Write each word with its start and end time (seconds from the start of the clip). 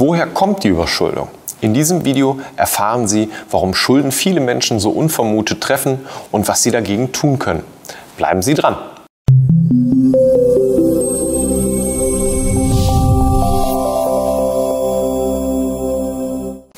Woher 0.00 0.26
kommt 0.26 0.64
die 0.64 0.68
Überschuldung? 0.68 1.28
In 1.60 1.74
diesem 1.74 2.06
Video 2.06 2.40
erfahren 2.56 3.06
Sie, 3.06 3.28
warum 3.50 3.74
Schulden 3.74 4.12
viele 4.12 4.40
Menschen 4.40 4.80
so 4.80 4.88
unvermutet 4.88 5.60
treffen 5.60 6.06
und 6.32 6.48
was 6.48 6.62
Sie 6.62 6.70
dagegen 6.70 7.12
tun 7.12 7.38
können. 7.38 7.64
Bleiben 8.16 8.40
Sie 8.40 8.54
dran! 8.54 8.76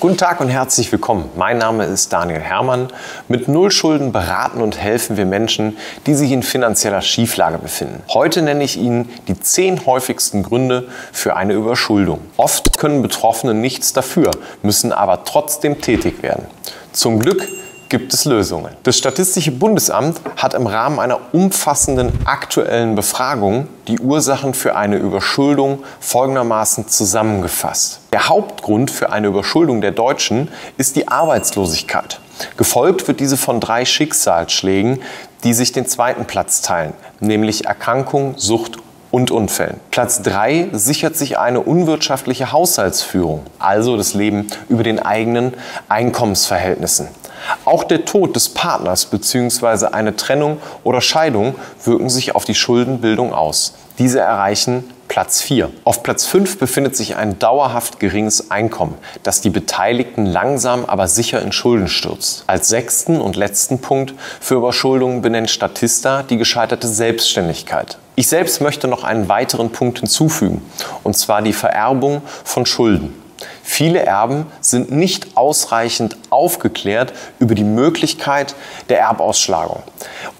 Guten 0.00 0.16
Tag 0.16 0.40
und 0.40 0.48
herzlich 0.48 0.92
willkommen. 0.92 1.28
Mein 1.34 1.58
Name 1.58 1.84
ist 1.84 2.12
Daniel 2.12 2.38
Hermann. 2.38 2.86
Mit 3.26 3.48
Nullschulden 3.48 4.12
beraten 4.12 4.60
und 4.60 4.78
helfen 4.78 5.16
wir 5.16 5.26
Menschen, 5.26 5.76
die 6.06 6.14
sich 6.14 6.30
in 6.30 6.44
finanzieller 6.44 7.02
Schieflage 7.02 7.58
befinden. 7.58 8.04
Heute 8.10 8.42
nenne 8.42 8.62
ich 8.62 8.76
Ihnen 8.76 9.10
die 9.26 9.40
zehn 9.40 9.86
häufigsten 9.86 10.44
Gründe 10.44 10.86
für 11.10 11.34
eine 11.34 11.54
Überschuldung. 11.54 12.20
Oft 12.36 12.78
können 12.78 13.02
Betroffene 13.02 13.54
nichts 13.54 13.92
dafür, 13.92 14.30
müssen 14.62 14.92
aber 14.92 15.24
trotzdem 15.24 15.80
tätig 15.80 16.22
werden. 16.22 16.46
Zum 16.92 17.18
Glück 17.18 17.48
gibt 17.88 18.12
es 18.12 18.24
Lösungen. 18.24 18.72
Das 18.82 18.98
Statistische 18.98 19.50
Bundesamt 19.50 20.20
hat 20.36 20.54
im 20.54 20.66
Rahmen 20.66 20.98
einer 20.98 21.20
umfassenden 21.32 22.12
aktuellen 22.24 22.94
Befragung 22.94 23.68
die 23.86 23.98
Ursachen 23.98 24.54
für 24.54 24.76
eine 24.76 24.96
Überschuldung 24.96 25.82
folgendermaßen 26.00 26.88
zusammengefasst. 26.88 28.00
Der 28.12 28.28
Hauptgrund 28.28 28.90
für 28.90 29.10
eine 29.10 29.28
Überschuldung 29.28 29.80
der 29.80 29.92
Deutschen 29.92 30.48
ist 30.76 30.96
die 30.96 31.08
Arbeitslosigkeit. 31.08 32.20
Gefolgt 32.56 33.08
wird 33.08 33.20
diese 33.20 33.36
von 33.36 33.60
drei 33.60 33.84
Schicksalsschlägen, 33.84 35.00
die 35.44 35.54
sich 35.54 35.72
den 35.72 35.86
zweiten 35.86 36.24
Platz 36.26 36.62
teilen, 36.62 36.92
nämlich 37.20 37.66
Erkrankung, 37.66 38.34
Sucht 38.36 38.78
und 39.10 39.30
Unfällen. 39.30 39.80
Platz 39.90 40.22
3 40.22 40.68
sichert 40.72 41.16
sich 41.16 41.38
eine 41.38 41.60
unwirtschaftliche 41.60 42.52
Haushaltsführung, 42.52 43.42
also 43.58 43.96
das 43.96 44.14
Leben 44.14 44.48
über 44.68 44.82
den 44.82 44.98
eigenen 44.98 45.54
Einkommensverhältnissen. 45.88 47.08
Auch 47.64 47.84
der 47.84 48.04
Tod 48.04 48.36
des 48.36 48.48
Partners 48.48 49.06
bzw. 49.06 49.86
eine 49.86 50.16
Trennung 50.16 50.58
oder 50.84 51.00
Scheidung 51.00 51.54
wirken 51.84 52.10
sich 52.10 52.34
auf 52.34 52.44
die 52.44 52.54
Schuldenbildung 52.54 53.32
aus. 53.32 53.74
Diese 53.98 54.20
erreichen 54.20 54.84
Platz 55.08 55.40
4. 55.40 55.70
Auf 55.84 56.02
Platz 56.02 56.26
5 56.26 56.58
befindet 56.58 56.94
sich 56.94 57.16
ein 57.16 57.38
dauerhaft 57.38 57.98
geringes 57.98 58.50
Einkommen, 58.50 58.94
das 59.22 59.40
die 59.40 59.50
Beteiligten 59.50 60.26
langsam 60.26 60.84
aber 60.84 61.08
sicher 61.08 61.40
in 61.42 61.50
Schulden 61.50 61.88
stürzt. 61.88 62.44
Als 62.46 62.68
sechsten 62.68 63.20
und 63.20 63.34
letzten 63.34 63.80
Punkt 63.80 64.14
für 64.40 64.56
Überschuldungen 64.56 65.22
benennt 65.22 65.50
Statista 65.50 66.22
die 66.22 66.36
gescheiterte 66.36 66.86
Selbstständigkeit. 66.86 67.98
Ich 68.16 68.28
selbst 68.28 68.60
möchte 68.60 68.86
noch 68.86 69.02
einen 69.02 69.28
weiteren 69.28 69.70
Punkt 69.70 70.00
hinzufügen, 70.00 70.62
und 71.02 71.16
zwar 71.16 71.40
die 71.40 71.54
Vererbung 71.54 72.20
von 72.44 72.66
Schulden. 72.66 73.14
Viele 73.78 74.04
Erben 74.04 74.46
sind 74.60 74.90
nicht 74.90 75.36
ausreichend 75.36 76.16
aufgeklärt 76.30 77.12
über 77.38 77.54
die 77.54 77.62
Möglichkeit 77.62 78.56
der 78.88 78.98
Erbausschlagung 78.98 79.84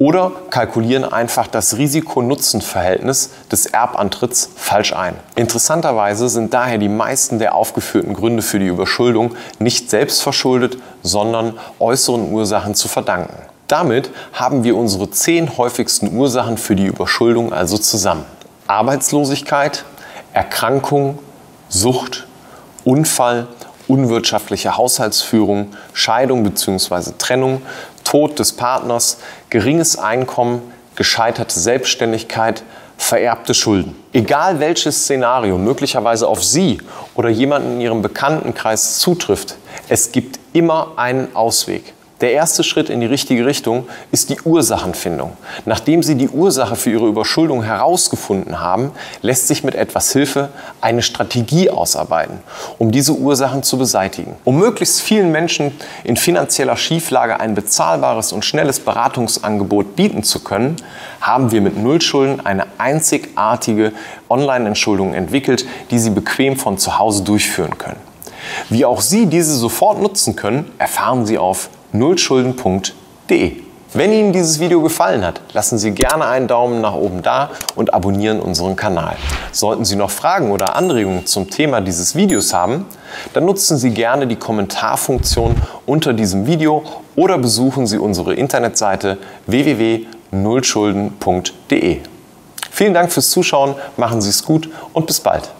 oder 0.00 0.32
kalkulieren 0.50 1.04
einfach 1.04 1.46
das 1.46 1.76
Risiko-Nutzen-Verhältnis 1.76 3.30
des 3.52 3.66
Erbantritts 3.66 4.50
falsch 4.56 4.92
ein. 4.92 5.14
Interessanterweise 5.36 6.28
sind 6.28 6.52
daher 6.52 6.78
die 6.78 6.88
meisten 6.88 7.38
der 7.38 7.54
aufgeführten 7.54 8.12
Gründe 8.12 8.42
für 8.42 8.58
die 8.58 8.66
Überschuldung 8.66 9.36
nicht 9.60 9.88
selbstverschuldet, 9.88 10.78
sondern 11.04 11.56
äußeren 11.78 12.32
Ursachen 12.32 12.74
zu 12.74 12.88
verdanken. 12.88 13.36
Damit 13.68 14.10
haben 14.32 14.64
wir 14.64 14.76
unsere 14.76 15.12
zehn 15.12 15.56
häufigsten 15.56 16.12
Ursachen 16.16 16.58
für 16.58 16.74
die 16.74 16.86
Überschuldung 16.86 17.52
also 17.52 17.78
zusammen. 17.78 18.24
Arbeitslosigkeit, 18.66 19.84
Erkrankung, 20.32 21.20
Sucht, 21.68 22.27
Unfall, 22.88 23.48
unwirtschaftliche 23.86 24.78
Haushaltsführung, 24.78 25.76
Scheidung 25.92 26.42
bzw. 26.42 27.12
Trennung, 27.18 27.60
Tod 28.02 28.38
des 28.38 28.54
Partners, 28.54 29.18
geringes 29.50 29.98
Einkommen, 29.98 30.62
gescheiterte 30.96 31.60
Selbstständigkeit, 31.60 32.62
vererbte 32.96 33.52
Schulden. 33.52 33.94
Egal 34.14 34.58
welches 34.58 35.02
Szenario 35.02 35.58
möglicherweise 35.58 36.26
auf 36.26 36.42
Sie 36.42 36.78
oder 37.14 37.28
jemanden 37.28 37.74
in 37.74 37.80
Ihrem 37.82 38.00
Bekanntenkreis 38.00 39.00
zutrifft, 39.00 39.56
es 39.90 40.10
gibt 40.10 40.38
immer 40.54 40.92
einen 40.96 41.36
Ausweg. 41.36 41.92
Der 42.20 42.32
erste 42.32 42.64
Schritt 42.64 42.90
in 42.90 43.00
die 43.00 43.06
richtige 43.06 43.46
Richtung 43.46 43.86
ist 44.10 44.28
die 44.28 44.40
Ursachenfindung. 44.40 45.36
Nachdem 45.66 46.02
Sie 46.02 46.16
die 46.16 46.28
Ursache 46.28 46.74
für 46.74 46.90
Ihre 46.90 47.06
Überschuldung 47.06 47.62
herausgefunden 47.62 48.60
haben, 48.60 48.90
lässt 49.22 49.46
sich 49.46 49.62
mit 49.62 49.76
etwas 49.76 50.12
Hilfe 50.12 50.48
eine 50.80 51.02
Strategie 51.02 51.70
ausarbeiten, 51.70 52.38
um 52.78 52.90
diese 52.90 53.12
Ursachen 53.12 53.62
zu 53.62 53.78
beseitigen. 53.78 54.34
Um 54.42 54.58
möglichst 54.58 55.00
vielen 55.00 55.30
Menschen 55.30 55.70
in 56.02 56.16
finanzieller 56.16 56.76
Schieflage 56.76 57.38
ein 57.38 57.54
bezahlbares 57.54 58.32
und 58.32 58.44
schnelles 58.44 58.80
Beratungsangebot 58.80 59.94
bieten 59.94 60.24
zu 60.24 60.40
können, 60.40 60.74
haben 61.20 61.52
wir 61.52 61.60
mit 61.60 61.78
Nullschulden 61.78 62.44
eine 62.44 62.66
einzigartige 62.78 63.92
Online-Entschuldung 64.28 65.14
entwickelt, 65.14 65.66
die 65.92 66.00
Sie 66.00 66.10
bequem 66.10 66.56
von 66.56 66.78
zu 66.78 66.98
Hause 66.98 67.22
durchführen 67.22 67.78
können. 67.78 68.00
Wie 68.70 68.84
auch 68.84 69.02
Sie 69.02 69.26
diese 69.26 69.54
sofort 69.54 70.00
nutzen 70.02 70.34
können, 70.34 70.72
erfahren 70.78 71.24
Sie 71.24 71.38
auf 71.38 71.70
nullschulden.de. 71.92 73.68
Wenn 73.94 74.12
Ihnen 74.12 74.34
dieses 74.34 74.60
Video 74.60 74.82
gefallen 74.82 75.24
hat, 75.24 75.40
lassen 75.54 75.78
Sie 75.78 75.92
gerne 75.92 76.26
einen 76.26 76.46
Daumen 76.46 76.82
nach 76.82 76.92
oben 76.92 77.22
da 77.22 77.48
und 77.74 77.94
abonnieren 77.94 78.38
unseren 78.38 78.76
Kanal. 78.76 79.16
Sollten 79.50 79.86
Sie 79.86 79.96
noch 79.96 80.10
Fragen 80.10 80.50
oder 80.50 80.76
Anregungen 80.76 81.24
zum 81.24 81.48
Thema 81.48 81.80
dieses 81.80 82.14
Videos 82.14 82.52
haben, 82.52 82.84
dann 83.32 83.46
nutzen 83.46 83.78
Sie 83.78 83.88
gerne 83.90 84.26
die 84.26 84.36
Kommentarfunktion 84.36 85.56
unter 85.86 86.12
diesem 86.12 86.46
Video 86.46 86.82
oder 87.16 87.38
besuchen 87.38 87.86
Sie 87.86 87.98
unsere 87.98 88.34
Internetseite 88.34 89.16
www.nullschulden.de. 89.46 92.00
Vielen 92.70 92.94
Dank 92.94 93.10
fürs 93.10 93.30
Zuschauen, 93.30 93.74
machen 93.96 94.20
Sie 94.20 94.28
es 94.28 94.44
gut 94.44 94.68
und 94.92 95.06
bis 95.06 95.20
bald. 95.20 95.50